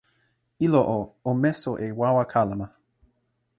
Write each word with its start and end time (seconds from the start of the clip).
ilo 0.65 0.81
o, 0.95 1.15
o 1.29 1.33
meso 1.43 1.71
e 1.85 1.87
wawa 1.99 2.23
kalama. 2.31 2.67